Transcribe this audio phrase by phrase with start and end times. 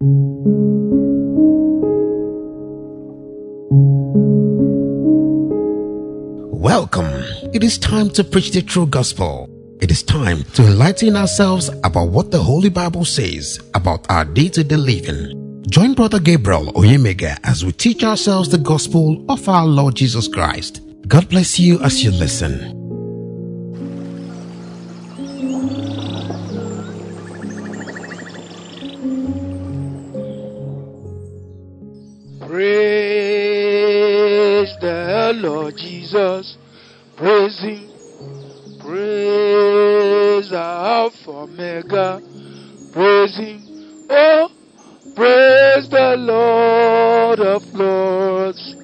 [0.00, 0.14] Welcome.
[7.52, 9.50] It is time to preach the true gospel.
[9.80, 14.48] It is time to enlighten ourselves about what the Holy Bible says about our day
[14.50, 15.64] to day living.
[15.68, 20.80] Join Brother Gabriel Oyemega as we teach ourselves the gospel of our Lord Jesus Christ.
[21.08, 22.77] God bless you as you listen.
[36.18, 36.56] Jesus.
[37.16, 37.90] Praise Him.
[38.80, 42.20] Praise Alpha Omega.
[42.92, 44.06] Praise Him.
[44.10, 44.50] Oh,
[45.14, 48.74] praise the Lord of Lords.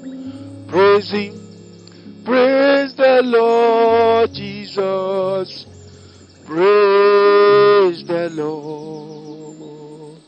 [0.68, 2.24] Praise Him.
[2.24, 5.66] Praise the Lord Jesus.
[6.46, 10.20] Praise the Lord.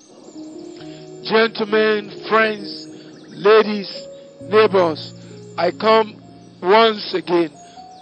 [1.25, 2.87] Gentlemen, friends,
[3.31, 4.09] ladies,
[4.49, 5.13] neighbors,
[5.59, 6.26] I come
[6.67, 7.51] once again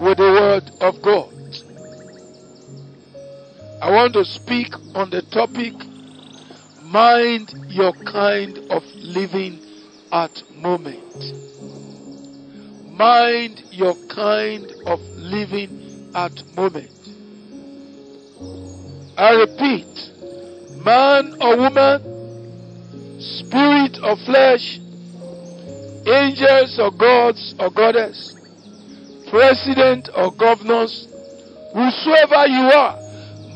[0.00, 1.30] with the word of God.
[3.82, 5.74] I want to speak on the topic
[6.84, 9.60] mind your kind of living
[10.12, 11.14] at moment.
[12.96, 16.90] Mind your kind of living at moment.
[19.18, 20.10] I repeat,
[20.82, 24.78] man or woman, spirit or flesh,
[26.06, 28.33] angels or gods or goddess,
[29.30, 31.08] president or governors,
[31.72, 32.98] whosoever you are,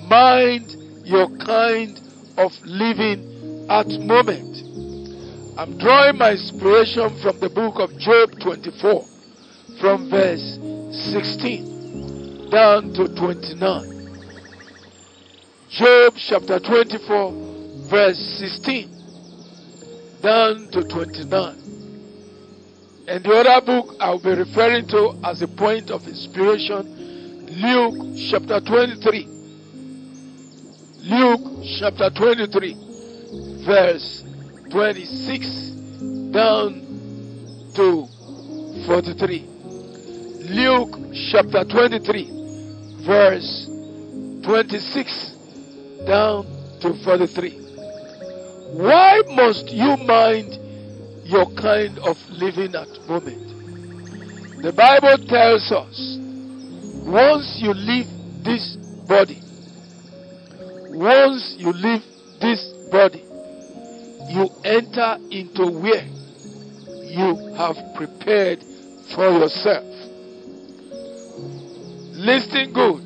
[0.09, 2.01] mind your kind
[2.37, 4.57] of living at moment.
[5.59, 9.05] I'm drawing my inspiration from the book of Job 24,
[9.81, 10.59] from verse
[11.13, 13.99] 16 down to 29.
[15.71, 17.33] Job chapter 24,
[17.91, 18.89] verse 16
[20.23, 21.68] down to 29.
[23.09, 28.61] And the other book I'll be referring to as a point of inspiration, Luke chapter
[28.61, 29.27] 23.
[31.05, 31.41] Luke
[31.81, 32.77] chapter 23,
[33.65, 34.25] verse
[34.69, 35.49] 26
[36.33, 36.85] down
[37.77, 38.07] to
[38.85, 39.47] 43.
[40.51, 40.99] Luke
[41.33, 42.31] chapter 23,
[43.07, 43.71] verse
[44.45, 45.31] 26
[46.07, 46.45] down
[46.83, 47.51] to 43.
[48.75, 50.68] Why must you mind
[51.29, 54.63] your kind of living at moment?
[54.63, 56.17] The Bible tells us
[57.07, 58.09] once you leave
[58.43, 59.41] this body,
[60.97, 62.03] once you leave
[62.41, 63.23] this body,
[64.31, 66.07] you enter into where
[67.05, 68.63] you have prepared
[69.15, 69.85] for yourself.
[72.17, 73.05] Listen good.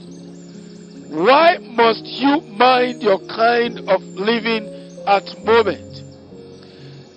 [1.11, 4.67] Why must you mind your kind of living
[5.07, 6.02] at moment?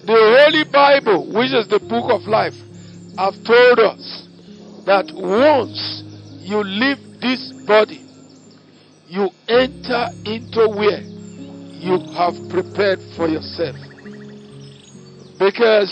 [0.05, 2.53] The Holy Bible, which is the book of life,
[3.17, 4.27] have told us
[4.85, 6.03] that once
[6.45, 8.05] you leave this body,
[9.07, 11.01] you enter into where
[11.81, 13.75] you have prepared for yourself.
[15.39, 15.89] Because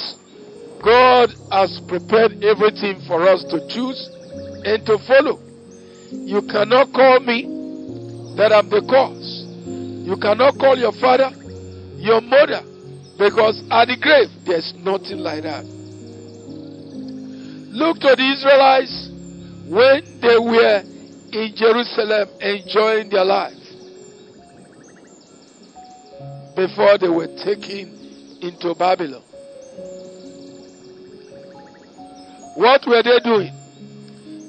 [0.84, 3.98] God has prepared everything for us to choose
[4.64, 5.40] and to follow.
[6.12, 7.50] You cannot call me
[8.38, 9.42] that I'm the cause.
[10.06, 11.32] You cannot call your father,
[11.98, 12.62] your mother,
[13.18, 15.64] because at the grave there's nothing like that.
[17.74, 19.10] Look to the Israelites
[19.68, 20.84] when they were
[21.32, 23.54] in Jerusalem enjoying their life
[26.56, 29.24] before they were taken into Babylon.
[32.56, 33.52] What were they doing?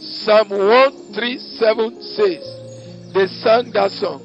[0.00, 4.23] Psalm 137 says, they sang that song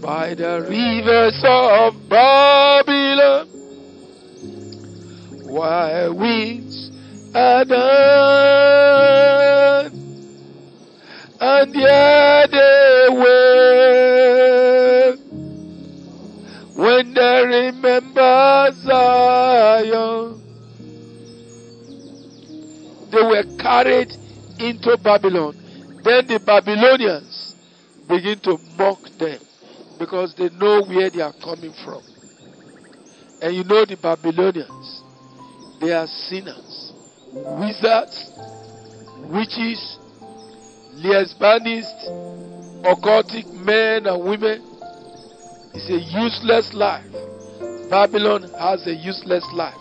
[0.00, 3.48] by the rivers of Babylon,
[5.46, 6.90] while winds
[7.34, 7.84] are done,
[11.40, 13.64] and yet they were
[16.76, 20.40] when they remember Zion.
[23.10, 24.12] They were carried
[24.58, 25.54] into Babylon.
[26.02, 27.54] Then the Babylonians
[28.08, 29.38] begin to mock them
[29.98, 32.02] because they know where they are coming from.
[33.40, 35.02] And you know the Babylonians,
[35.80, 36.92] they are sinners,
[37.32, 38.30] wizards,
[39.28, 39.98] witches,
[40.96, 42.08] lesbianists,
[42.84, 44.62] occultic men and women.
[45.74, 47.04] It's a useless life.
[47.90, 49.74] Babylon has a useless life.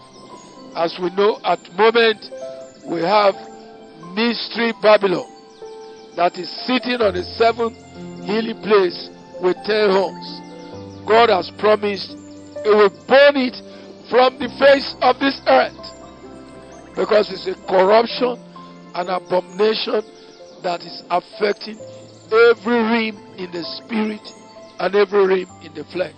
[0.75, 2.19] As we know at moment,
[2.85, 3.35] we have
[4.13, 5.29] mystery Babylon
[6.15, 7.77] that is sitting on a seventh
[8.25, 9.09] hilly place
[9.41, 10.41] with ten horns.
[11.05, 12.11] God has promised
[12.63, 13.55] He will burn it
[14.09, 16.95] from the face of this earth.
[16.95, 18.37] Because it's a corruption,
[18.95, 20.03] an abomination
[20.61, 21.77] that is affecting
[22.31, 24.21] every realm in the spirit
[24.79, 26.13] and every realm in the flesh.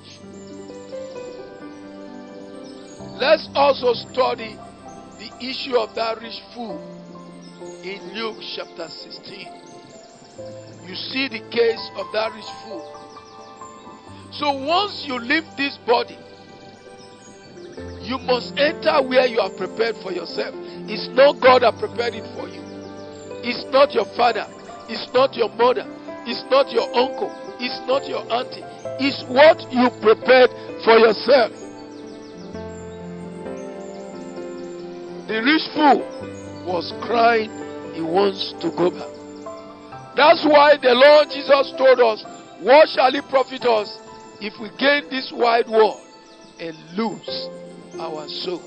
[3.20, 4.58] Let's also study
[5.18, 6.80] the issue of that rich fool
[7.84, 9.48] in Luke chapter 16.
[10.86, 13.05] You see the case of that rich fool.
[14.40, 16.18] So once you leave this body,
[18.02, 20.54] you must enter where you are prepared for yourself.
[20.92, 22.60] It's not God that prepared it for you.
[23.48, 24.46] It's not your father.
[24.90, 25.88] It's not your mother.
[26.28, 27.32] It's not your uncle.
[27.62, 28.64] It's not your auntie.
[29.00, 30.52] It's what you prepared
[30.84, 31.52] for yourself.
[35.28, 36.04] The rich fool
[36.68, 37.50] was crying,
[37.94, 39.16] he wants to go back.
[40.18, 42.24] That's why the Lord Jesus told us,
[42.60, 44.05] What shall it profit us
[44.42, 46.00] if we gain this wide world
[46.60, 47.50] and lose
[48.00, 48.60] our soul?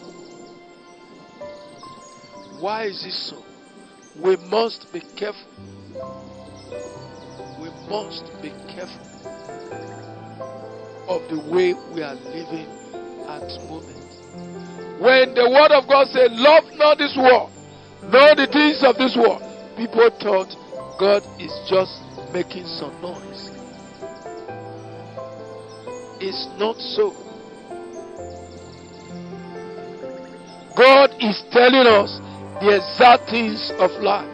[2.60, 3.44] Why is this so?
[4.20, 5.48] We must be careful.
[7.60, 9.06] We must be careful
[11.08, 12.66] of the way we are living
[13.28, 15.00] at the moment.
[15.00, 17.50] When the word of God said, Love not this world,
[18.02, 19.42] nor the things of this world,
[19.76, 20.54] people thought
[20.98, 23.57] God is just making some noise.
[26.20, 27.14] It's not so.
[30.76, 32.18] God is telling us
[32.60, 34.26] the exact things of life.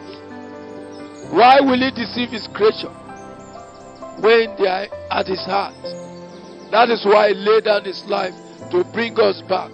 [1.31, 2.93] Why will He deceive His creature
[4.21, 5.73] when they are at His heart?
[6.71, 8.33] That is why He laid down His life
[8.71, 9.71] to bring us back.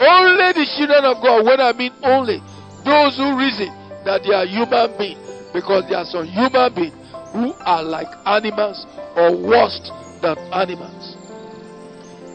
[0.00, 2.40] Only the children of God, when I mean only,
[2.84, 3.68] those who reason
[4.04, 5.20] that they are human beings,
[5.52, 6.96] because there are some human beings
[7.32, 8.86] who are like animals
[9.16, 9.90] or worse
[10.22, 11.09] than animals.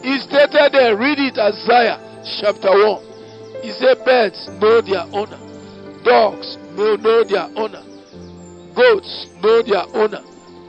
[0.06, 1.98] He stated there, read it Isaiah
[2.40, 3.64] chapter 1.
[3.64, 5.40] He said, Birds know their owner,
[6.04, 7.82] dogs know, know their owner,
[8.76, 10.22] goats know their owner,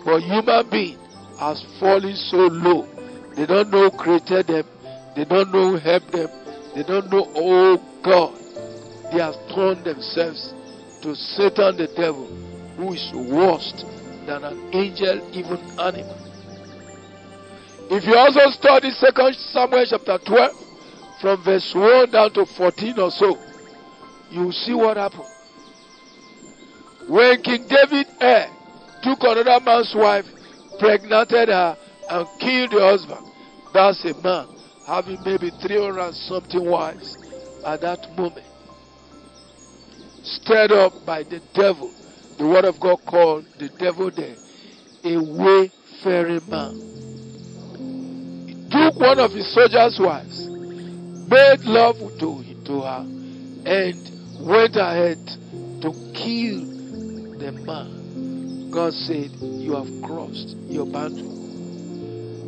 [0.06, 0.98] but human being
[1.38, 2.88] has fallen so low.
[3.34, 4.64] They don't know who created them,
[5.14, 6.30] they don't know who helped them,
[6.74, 8.32] they don't know, oh God,
[9.12, 10.54] they have turned themselves
[11.02, 12.24] to Satan the devil,
[12.78, 13.84] who is worse
[14.24, 16.35] than an angel, even animal.
[17.88, 23.10] If you also study 2 Samuel chapter 12, from verse 1 down to 14 or
[23.10, 23.38] so,
[24.30, 25.24] you see what happened.
[27.08, 28.48] When King David eh,
[29.02, 30.26] took another man's wife,
[30.78, 31.76] pregnated her,
[32.10, 33.26] and killed the husband,
[33.72, 34.48] that's a man
[34.86, 37.16] having maybe 300 something wives
[37.64, 38.46] at that moment.
[40.22, 41.92] Stirred up by the devil.
[42.38, 44.36] The word of God called the devil there
[45.06, 47.05] a wayfaring man.
[48.70, 53.06] Took one of his soldiers' wives, made love to, to her,
[53.64, 55.18] and went ahead
[55.82, 56.60] to kill
[57.38, 58.70] the man.
[58.70, 61.28] God said, You have crossed your boundary.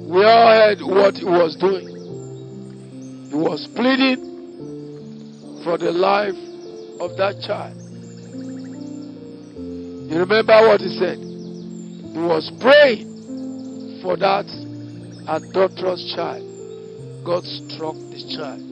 [0.08, 1.86] We all heard what he was doing.
[3.28, 6.36] He was pleading for the life
[7.00, 7.76] of that child.
[10.10, 11.18] You remember what he said?
[11.18, 14.46] He was praying for that
[15.28, 16.42] adulterous child.
[17.24, 18.64] God struck this child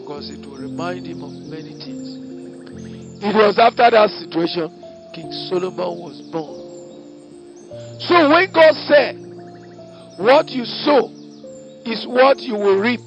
[0.00, 3.22] because it will remind him of many things.
[3.22, 4.72] It was after that situation
[5.14, 6.58] King Solomon was born.
[8.00, 9.14] So when God said,
[10.18, 11.12] What you sow
[11.84, 13.00] is what you will reap,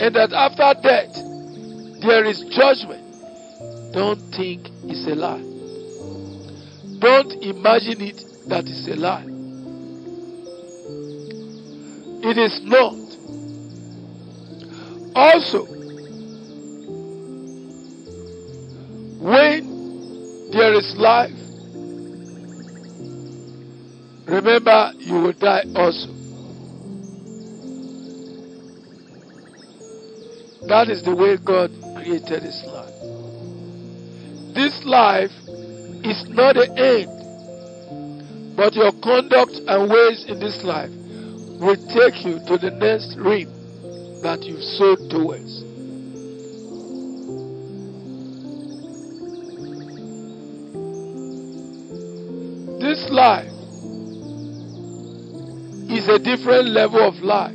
[0.00, 1.12] and that after death
[2.00, 3.04] there is judgment,
[3.92, 5.44] don't think it's a lie.
[6.98, 9.31] Don't imagine it that it's a lie.
[12.24, 12.94] It is not.
[15.16, 15.64] Also,
[19.18, 21.32] when there is life,
[24.28, 26.06] remember you will die also.
[30.68, 32.94] That is the way God created His life.
[34.54, 35.32] This life
[36.04, 41.01] is not the end, but your conduct and ways in this life
[41.62, 43.48] will take you to the next rim
[44.22, 45.62] that you've sowed towards.
[52.82, 53.46] This life
[55.88, 57.54] is a different level of life.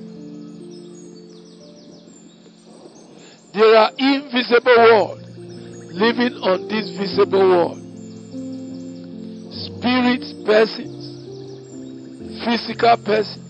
[3.53, 5.19] There are invisible world
[5.91, 7.77] living on this visible world.
[9.51, 11.03] Spirits, persons,
[12.45, 13.46] physical persons.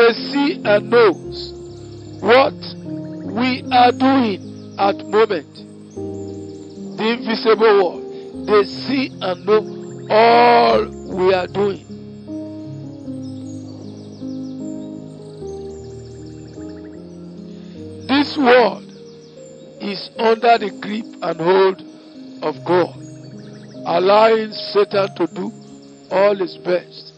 [0.00, 1.52] They see and knows
[2.20, 2.54] what
[3.34, 5.54] we are doing at moment.
[6.96, 9.60] The invisible world, they see and know
[10.10, 11.84] all we are doing.
[18.08, 18.84] This world
[19.82, 21.82] is under the grip and hold
[22.42, 22.96] of God,
[23.86, 25.52] allowing Satan to do
[26.10, 27.09] all his best.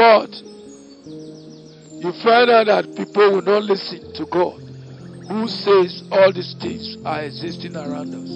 [0.00, 0.32] But
[2.00, 4.58] you find out that people will not listen to God,
[5.28, 8.30] who says all these things are existing around us.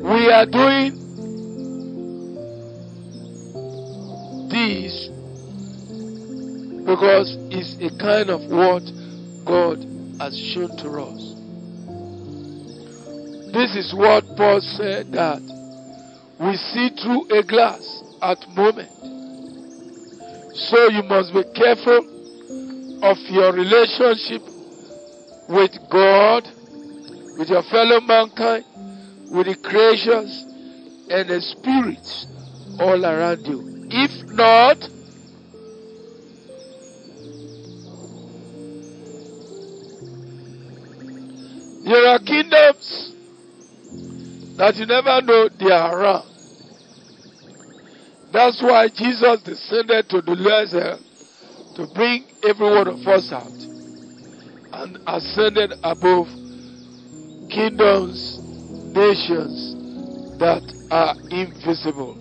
[0.00, 0.96] We are doing
[4.48, 5.10] this
[6.86, 8.80] because it's a kind of what
[9.44, 9.76] God
[10.20, 11.20] has shown to us.
[13.52, 15.42] This is what Paul said that
[16.40, 18.88] we see through a glass at moment.
[20.54, 21.98] So you must be careful
[23.02, 24.42] of your relationship
[25.48, 26.44] with God,
[27.36, 28.64] with your fellow mankind,
[29.32, 30.44] with the creations
[31.10, 32.26] and the spirits
[32.78, 33.88] all around you.
[33.90, 34.78] If not,
[41.84, 43.12] there are kingdoms
[44.56, 46.31] that you never know they are around.
[48.32, 53.30] That's why Jesus descended to the lowest hell eh, to bring every one of us
[53.30, 53.52] out
[54.72, 56.28] and ascended above
[57.50, 58.40] kingdoms,
[58.94, 59.76] nations
[60.38, 62.14] that are invisible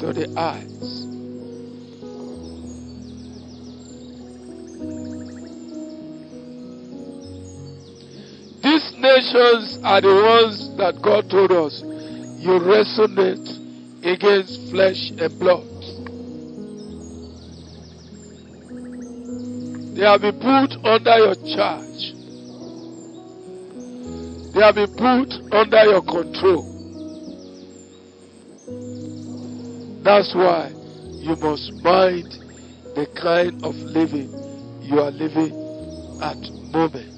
[0.00, 1.06] to the eyes.
[8.62, 13.57] These nations are the ones that God told us you resonate
[14.08, 15.64] against flesh and blood.
[19.96, 22.14] They have been put under your charge.
[24.54, 26.74] They have been put under your control.
[30.02, 30.72] That's why
[31.18, 32.32] you must mind
[32.94, 34.32] the kind of living
[34.82, 35.52] you are living
[36.22, 36.38] at
[36.72, 37.17] moment.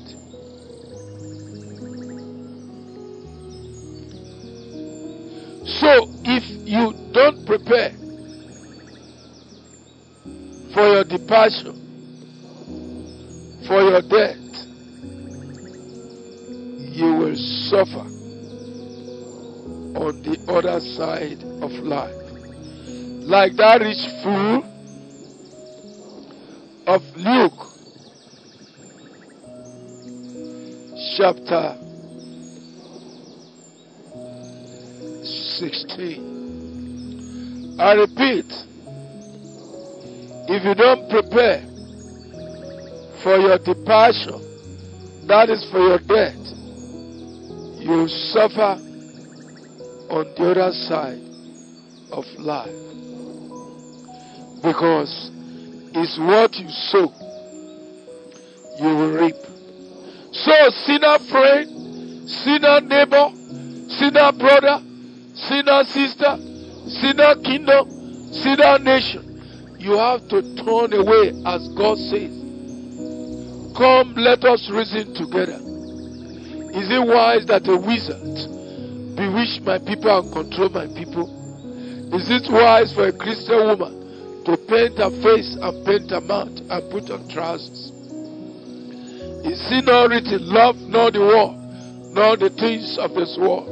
[11.11, 11.75] Departure,
[13.67, 14.39] for your death,
[16.95, 17.37] you will
[17.69, 18.07] suffer
[19.99, 22.15] on the other side of life.
[23.27, 24.65] Like that rich fool
[26.87, 27.67] of Luke
[31.17, 31.77] chapter
[35.59, 37.77] 16.
[37.81, 38.53] I repeat,
[40.53, 41.61] if you don't prepare
[43.23, 44.39] for your departure,
[45.29, 46.35] that is for your death,
[47.79, 48.75] you suffer
[50.11, 51.23] on the other side
[52.11, 52.75] of life.
[54.61, 55.31] Because
[55.95, 57.13] it's what you sow,
[58.83, 59.37] you will reap.
[60.33, 63.31] So, sinner friend, sinner neighbor,
[63.89, 64.83] sinner brother,
[65.35, 66.37] sinner sister,
[66.89, 67.89] sinner kingdom,
[68.33, 69.30] sinner nation.
[69.81, 72.37] You have to turn away as God says.
[73.75, 75.57] Come, let us reason together.
[76.77, 81.33] Is it wise that a wizard bewitch my people and control my people?
[82.13, 86.53] Is it wise for a Christian woman to paint her face and paint her mouth
[86.69, 87.89] and put on trousers?
[89.49, 91.57] Is it not written, love not the world,
[92.13, 93.65] nor the things of this world?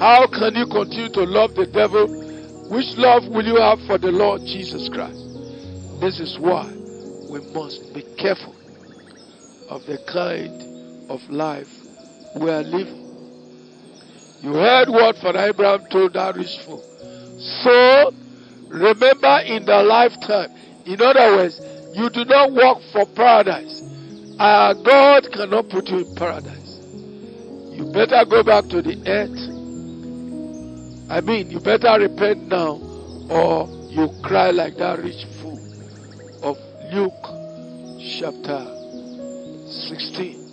[0.00, 2.25] How can you continue to love the devil?
[2.68, 5.22] Which love will you have for the Lord Jesus Christ?
[6.00, 6.66] This is why
[7.30, 8.54] we must be careful
[9.70, 11.68] of the kind of life
[12.34, 13.06] we are living.
[14.42, 16.82] You heard what Father Abraham told that rich fool.
[17.62, 18.12] So,
[18.68, 20.50] remember in the lifetime.
[20.86, 21.60] In other words,
[21.94, 23.80] you do not work for paradise.
[24.38, 26.80] Our God cannot put you in paradise.
[27.72, 29.45] You better go back to the earth
[31.08, 32.80] I mean, you better repent now
[33.30, 35.58] or you cry like that rich fool
[36.42, 36.56] of
[36.92, 37.12] Luke
[38.18, 38.66] chapter
[39.88, 40.46] 16.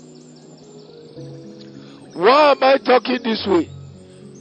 [2.13, 3.67] Why am I talking this way?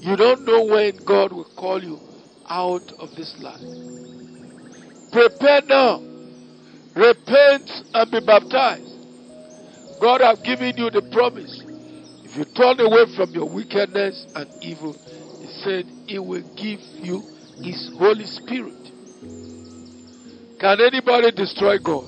[0.00, 1.98] You don't know when God will call you
[2.46, 3.60] out of this life.
[5.12, 6.02] Prepare now.
[6.94, 8.92] Repent and be baptized.
[9.98, 11.62] God has given you the promise.
[12.24, 14.92] If you turn away from your wickedness and evil,
[15.40, 17.22] He said, He will give you
[17.62, 18.92] His Holy Spirit.
[20.60, 22.04] Can anybody destroy God?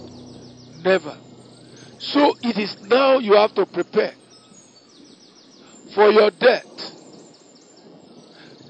[0.85, 1.17] Never.
[2.01, 4.13] So it is now you have to prepare
[5.95, 6.69] for your death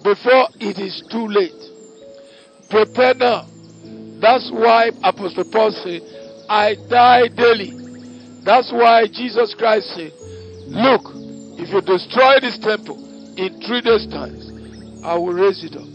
[0.05, 2.71] before it is too late.
[2.71, 3.51] Prepare now.
[4.21, 6.01] That's why Apostle Paul said,
[6.49, 7.75] I die daily.
[8.45, 10.13] That's why Jesus Christ said,
[10.69, 11.03] Look,
[11.59, 14.44] if you destroy this temple in three days' time,
[15.05, 15.87] I will raise it up.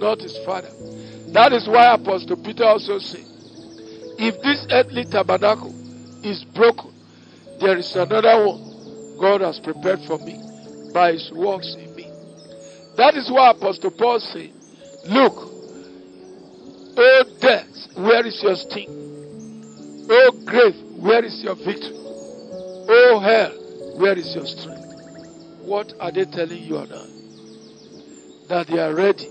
[0.00, 0.70] Not his father.
[1.32, 3.24] That is why Apostle Peter also said,
[4.18, 5.72] If this earthly tabernacle
[6.24, 6.92] is broken,
[7.60, 10.34] there is another one God has prepared for me
[10.92, 12.10] by his works in me.
[12.96, 14.50] That is why Apostle Paul said,
[15.06, 15.34] Look,
[16.96, 18.90] O death, where is your sting?
[20.10, 21.96] O grave, where is your victory?
[21.96, 24.82] O hell, where is your strength?
[25.62, 27.13] What are they telling you now?
[28.48, 29.28] That they are ready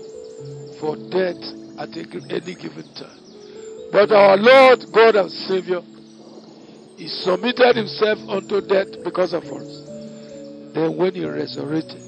[0.80, 1.38] for death
[1.78, 3.20] at any given time.
[3.92, 5.80] But our Lord, God and Savior,
[6.96, 9.84] He submitted Himself unto death because of us.
[10.74, 12.02] Then when He resurrected,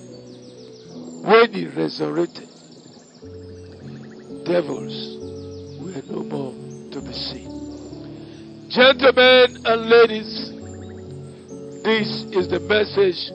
[1.22, 2.48] when He resurrected,
[4.44, 5.16] devils
[5.80, 6.54] were no more
[6.92, 8.68] to be seen.
[8.68, 10.50] Gentlemen and ladies,
[11.84, 13.30] this is the message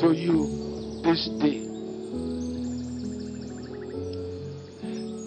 [0.00, 1.69] to you this day.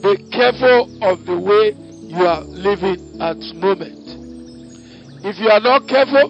[0.03, 1.71] Be careful of the way
[2.11, 4.03] you are living at moment.
[5.23, 6.29] If you are not careful,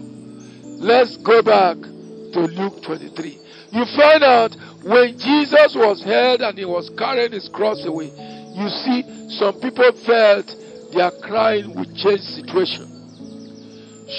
[0.77, 3.39] let's go back to Luke 23.
[3.71, 8.13] You find out when Jesus was held and he was carrying his cross away,
[8.53, 9.01] you see
[9.39, 10.55] some people felt
[10.93, 12.85] their crying would change situation.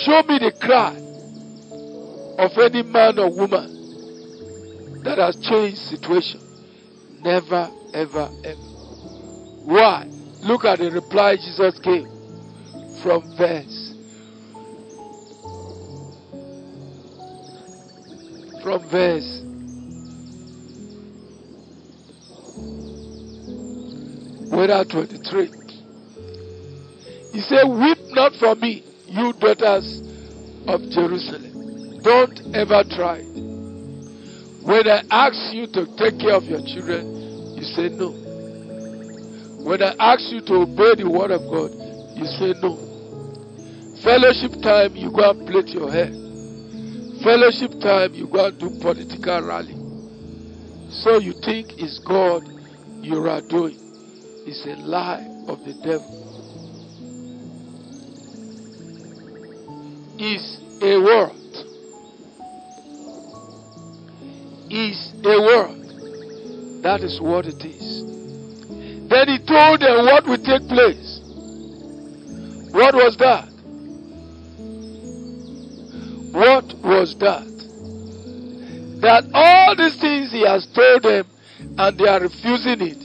[0.03, 0.99] Show me the cry
[2.43, 3.71] of any man or woman
[5.05, 6.41] that has changed situation.
[7.23, 8.64] Never, ever, ever.
[9.65, 10.07] Why?
[10.43, 12.07] Look at the reply Jesus gave
[13.03, 13.95] from verse.
[18.63, 19.41] From verse.
[24.51, 25.51] Whether 23.
[27.33, 30.01] He said, Weep not for me, you daughters
[30.69, 32.01] of Jerusalem.
[32.03, 33.23] Don't ever try.
[34.63, 38.24] When I ask you to take care of your children, you say no.
[39.65, 41.73] When I ask you to obey the word of God,
[42.15, 42.77] you say no.
[44.05, 46.13] Fellowship time, you go and plait your hair.
[47.25, 49.73] Fellowship time, you go and do political rally.
[50.91, 52.45] So you think it's God
[53.01, 53.79] you are doing.
[54.47, 56.21] It's a lie of the devil.
[60.21, 61.41] Is a world.
[64.71, 66.83] Is a world.
[66.83, 68.24] That is what it is.
[69.15, 71.21] Then he told them what would take place.
[72.73, 73.47] What was that?
[76.33, 77.47] What was that?
[79.03, 81.27] That all these things he has told them
[81.79, 82.99] and they are refusing it.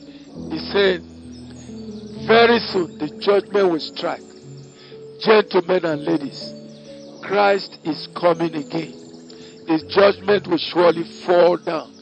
[0.51, 1.03] He said,
[2.25, 4.25] very soon the judgment will strike.
[5.21, 6.41] Gentlemen and ladies,
[7.21, 8.97] Christ is coming again.
[9.67, 11.93] His judgment will surely fall down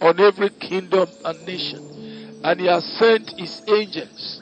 [0.00, 1.85] on every kingdom and nation
[2.46, 4.40] and he has sent his angels.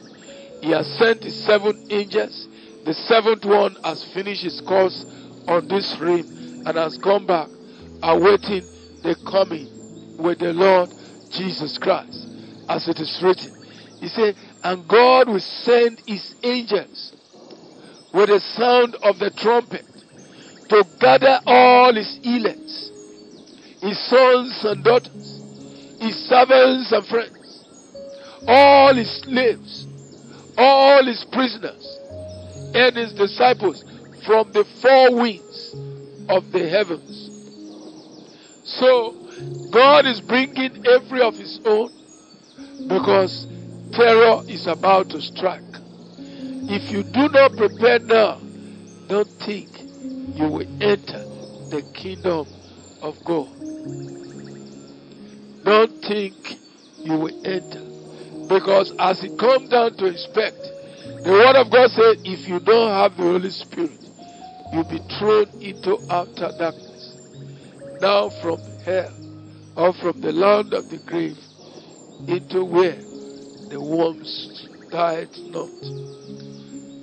[0.60, 2.48] He has sent his seven angels.
[2.84, 5.06] The seventh one has finished his course
[5.48, 7.48] on this rim and has gone back,
[8.02, 8.60] awaiting
[9.02, 10.90] the coming with the Lord
[11.30, 12.28] Jesus Christ,
[12.68, 13.56] as it is written.
[14.02, 17.14] He said, And God will send his angels
[18.12, 19.86] with the sound of the trumpet
[20.68, 22.58] to gather all his elect,
[23.80, 25.40] his sons and daughters,
[26.00, 27.33] his servants and friends
[28.46, 29.86] all his slaves,
[30.58, 31.98] all his prisoners,
[32.74, 33.84] and his disciples
[34.26, 35.74] from the four winds
[36.28, 37.30] of the heavens.
[38.64, 39.14] So,
[39.70, 41.90] God is bringing every of his own
[42.88, 43.46] because
[43.92, 45.62] terror is about to strike.
[46.66, 48.40] If you do not prepare now,
[49.08, 49.68] don't think
[50.34, 51.24] you will enter
[51.70, 52.46] the kingdom
[53.02, 53.48] of God.
[55.64, 56.34] Don't think
[56.98, 57.93] you will enter
[58.48, 60.60] because as it comes down to inspect,
[61.24, 64.00] the word of God says, if you don't have the Holy Spirit,
[64.72, 67.16] you'll be thrown into outer darkness.
[68.00, 69.12] Now from hell
[69.76, 71.38] or from the land of the grave
[72.28, 73.02] into where
[73.70, 75.70] the worms died not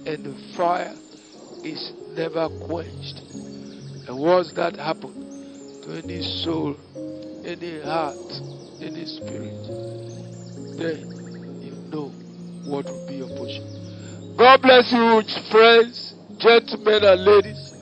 [0.06, 0.96] and the fire
[1.64, 3.22] is never quenched.
[4.08, 6.76] And what's that happen to any soul,
[7.46, 8.18] any heart,
[8.82, 9.92] any spirit?
[10.82, 11.21] then
[11.92, 12.10] know
[12.66, 14.36] what will be your portion.
[14.38, 17.74] God bless you, friends, gentlemen, and ladies,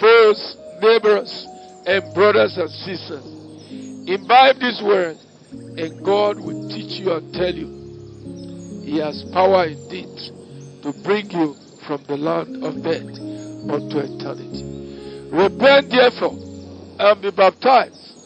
[0.00, 1.46] foes, neighbors,
[1.86, 3.24] and brothers and sisters.
[4.06, 5.16] Imbibe this word,
[5.78, 8.82] and God will teach you and tell you.
[8.84, 10.10] He has power indeed
[10.82, 11.54] to bring you
[11.86, 13.06] from the land of death
[13.70, 14.64] unto eternity.
[15.30, 16.34] Repent therefore
[16.98, 18.16] and be baptized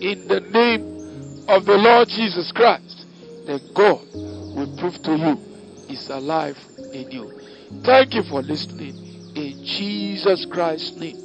[0.00, 3.01] in the name of the Lord Jesus Christ.
[3.46, 5.40] Then God will prove to you
[5.88, 6.58] is alive
[6.92, 7.40] in you.
[7.84, 8.96] Thank you for listening
[9.34, 11.16] in Jesus Christ's name.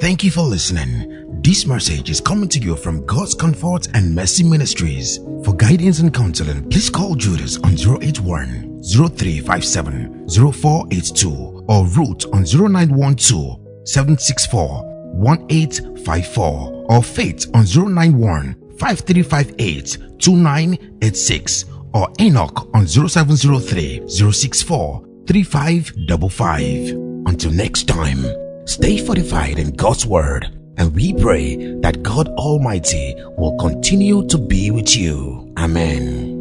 [0.00, 1.40] Thank you for listening.
[1.42, 5.18] This message is coming to you from God's Comfort and Mercy Ministries.
[5.44, 13.60] For guidance and counseling, please call Judas on 081 0357 0482 or Ruth on 0912
[13.84, 26.90] 764 1854 or Faith on 091 5358 2986 or Enoch on 0703 064 3555.
[27.26, 28.24] Until next time,
[28.66, 34.70] stay fortified in God's Word and we pray that God Almighty will continue to be
[34.70, 35.52] with you.
[35.56, 36.33] Amen.